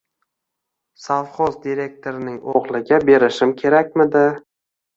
[1.03, 4.27] Sovxoz direktorining o‘g‘liga berishim kerakmidi?